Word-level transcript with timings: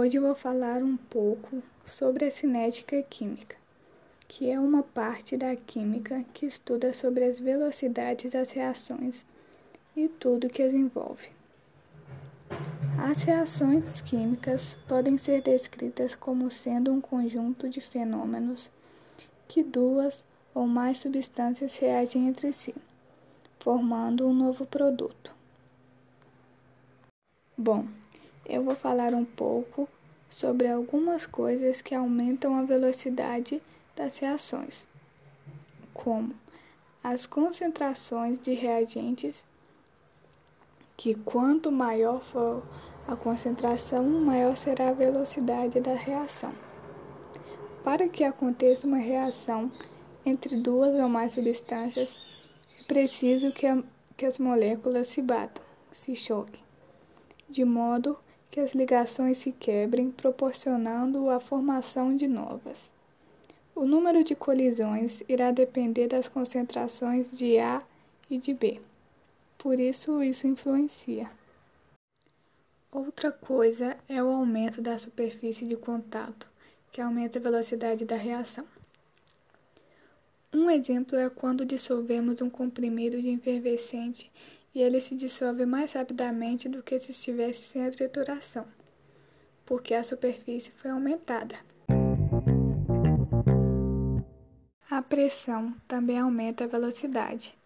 Hoje 0.00 0.16
vou 0.20 0.36
falar 0.36 0.80
um 0.80 0.96
pouco 0.96 1.60
sobre 1.84 2.26
a 2.26 2.30
cinética 2.30 3.02
química, 3.02 3.56
que 4.28 4.48
é 4.48 4.56
uma 4.56 4.80
parte 4.80 5.36
da 5.36 5.56
química 5.56 6.24
que 6.32 6.46
estuda 6.46 6.92
sobre 6.92 7.24
as 7.24 7.40
velocidades 7.40 8.30
das 8.30 8.52
reações 8.52 9.26
e 9.96 10.08
tudo 10.08 10.48
que 10.48 10.62
as 10.62 10.72
envolve. 10.72 11.28
As 12.96 13.24
reações 13.24 14.00
químicas 14.00 14.76
podem 14.86 15.18
ser 15.18 15.42
descritas 15.42 16.14
como 16.14 16.48
sendo 16.48 16.92
um 16.92 17.00
conjunto 17.00 17.68
de 17.68 17.80
fenômenos 17.80 18.70
que 19.48 19.64
duas 19.64 20.22
ou 20.54 20.68
mais 20.68 20.98
substâncias 20.98 21.76
reagem 21.76 22.28
entre 22.28 22.52
si, 22.52 22.72
formando 23.58 24.28
um 24.28 24.32
novo 24.32 24.64
produto. 24.64 25.34
Bom, 27.56 27.88
eu 28.48 28.64
vou 28.64 28.74
falar 28.74 29.12
um 29.12 29.24
pouco 29.24 29.86
sobre 30.30 30.68
algumas 30.68 31.26
coisas 31.26 31.82
que 31.82 31.94
aumentam 31.94 32.58
a 32.58 32.62
velocidade 32.62 33.62
das 33.94 34.18
reações, 34.18 34.86
como 35.92 36.34
as 37.04 37.26
concentrações 37.26 38.38
de 38.38 38.54
reagentes, 38.54 39.44
que 40.96 41.14
quanto 41.14 41.70
maior 41.70 42.22
for 42.22 42.62
a 43.06 43.16
concentração, 43.16 44.04
maior 44.04 44.56
será 44.56 44.90
a 44.90 44.92
velocidade 44.92 45.80
da 45.80 45.94
reação. 45.94 46.52
Para 47.84 48.08
que 48.08 48.24
aconteça 48.24 48.86
uma 48.86 48.98
reação 48.98 49.70
entre 50.26 50.56
duas 50.56 50.94
ou 50.98 51.08
mais 51.08 51.32
substâncias, 51.32 52.18
é 52.80 52.84
preciso 52.84 53.50
que, 53.52 53.66
a, 53.66 53.82
que 54.16 54.26
as 54.26 54.38
moléculas 54.38 55.08
se 55.08 55.22
batam, 55.22 55.64
se 55.92 56.14
choquem, 56.14 56.60
de 57.48 57.64
modo 57.64 58.18
que 58.50 58.60
as 58.60 58.72
ligações 58.72 59.38
se 59.38 59.52
quebrem, 59.52 60.10
proporcionando 60.10 61.30
a 61.30 61.38
formação 61.38 62.16
de 62.16 62.26
novas. 62.26 62.90
O 63.74 63.84
número 63.84 64.24
de 64.24 64.34
colisões 64.34 65.22
irá 65.28 65.50
depender 65.50 66.08
das 66.08 66.26
concentrações 66.26 67.30
de 67.30 67.58
A 67.58 67.82
e 68.28 68.38
de 68.38 68.52
B. 68.52 68.80
Por 69.56 69.78
isso, 69.78 70.22
isso 70.22 70.46
influencia. 70.46 71.26
Outra 72.90 73.30
coisa 73.30 73.96
é 74.08 74.22
o 74.22 74.30
aumento 74.30 74.80
da 74.80 74.98
superfície 74.98 75.66
de 75.66 75.76
contato, 75.76 76.48
que 76.90 77.00
aumenta 77.00 77.38
a 77.38 77.42
velocidade 77.42 78.04
da 78.04 78.16
reação. 78.16 78.66
Um 80.52 80.70
exemplo 80.70 81.18
é 81.18 81.28
quando 81.28 81.66
dissolvemos 81.66 82.40
um 82.40 82.48
comprimido 82.48 83.20
de 83.20 83.28
efervescente 83.28 84.32
e 84.78 84.80
ele 84.80 85.00
se 85.00 85.16
dissolve 85.16 85.66
mais 85.66 85.92
rapidamente 85.94 86.68
do 86.68 86.84
que 86.84 87.00
se 87.00 87.10
estivesse 87.10 87.62
sem 87.62 87.84
a 87.84 87.90
trituração, 87.90 88.64
porque 89.66 89.92
a 89.92 90.04
superfície 90.04 90.70
foi 90.70 90.92
aumentada. 90.92 91.56
A 94.88 95.02
pressão 95.02 95.74
também 95.88 96.20
aumenta 96.20 96.62
a 96.62 96.68
velocidade, 96.68 97.58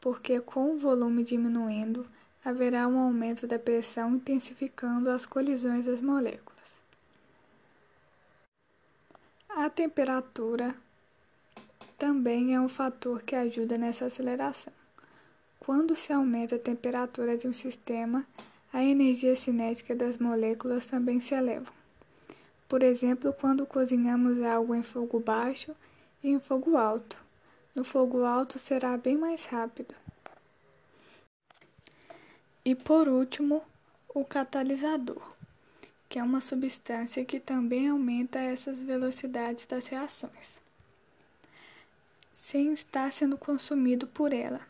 porque 0.00 0.40
com 0.40 0.70
o 0.70 0.78
volume 0.78 1.24
diminuindo, 1.24 2.08
haverá 2.44 2.86
um 2.86 3.00
aumento 3.00 3.48
da 3.48 3.58
pressão 3.58 4.14
intensificando 4.14 5.10
as 5.10 5.26
colisões 5.26 5.86
das 5.86 6.00
moléculas. 6.00 6.70
A 9.48 9.68
temperatura 9.68 10.72
também 11.98 12.54
é 12.54 12.60
um 12.60 12.68
fator 12.68 13.22
que 13.22 13.34
ajuda 13.34 13.76
nessa 13.76 14.04
aceleração. 14.04 14.79
Quando 15.70 15.94
se 15.94 16.12
aumenta 16.12 16.56
a 16.56 16.58
temperatura 16.58 17.38
de 17.38 17.46
um 17.46 17.52
sistema, 17.52 18.26
a 18.72 18.82
energia 18.82 19.36
cinética 19.36 19.94
das 19.94 20.18
moléculas 20.18 20.84
também 20.84 21.20
se 21.20 21.32
eleva. 21.32 21.72
Por 22.68 22.82
exemplo, 22.82 23.32
quando 23.32 23.64
cozinhamos 23.64 24.42
algo 24.42 24.74
em 24.74 24.82
fogo 24.82 25.20
baixo 25.20 25.72
e 26.24 26.30
em 26.30 26.40
fogo 26.40 26.76
alto. 26.76 27.16
No 27.72 27.84
fogo 27.84 28.24
alto 28.24 28.58
será 28.58 28.98
bem 28.98 29.16
mais 29.16 29.44
rápido. 29.44 29.94
E 32.64 32.74
por 32.74 33.06
último, 33.06 33.62
o 34.12 34.24
catalisador, 34.24 35.22
que 36.08 36.18
é 36.18 36.22
uma 36.24 36.40
substância 36.40 37.24
que 37.24 37.38
também 37.38 37.88
aumenta 37.88 38.40
essas 38.40 38.80
velocidades 38.80 39.66
das 39.66 39.86
reações, 39.86 40.58
sem 42.34 42.72
estar 42.72 43.12
sendo 43.12 43.38
consumido 43.38 44.08
por 44.08 44.32
ela 44.32 44.68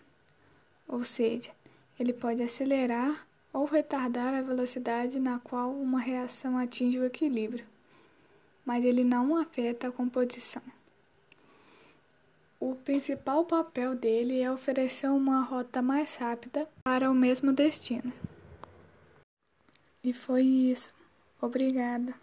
ou 0.91 1.05
seja, 1.05 1.51
ele 1.99 2.13
pode 2.13 2.43
acelerar 2.43 3.27
ou 3.53 3.65
retardar 3.65 4.35
a 4.35 4.43
velocidade 4.43 5.21
na 5.21 5.39
qual 5.39 5.71
uma 5.71 6.01
reação 6.01 6.59
atinge 6.59 6.99
o 6.99 7.05
equilíbrio, 7.05 7.65
mas 8.65 8.85
ele 8.85 9.05
não 9.05 9.37
afeta 9.37 9.89
a 9.89 9.93
composição. 9.93 10.63
O 12.59 12.75
principal 12.75 13.45
papel 13.45 13.95
dele 13.95 14.41
é 14.41 14.51
oferecer 14.51 15.09
uma 15.09 15.43
rota 15.43 15.81
mais 15.81 16.17
rápida 16.17 16.69
para 16.85 17.11
o 17.11 17.15
mesmo 17.15 17.53
destino. 17.53 18.13
E 20.03 20.13
foi 20.13 20.43
isso. 20.43 20.93
Obrigada. 21.41 22.15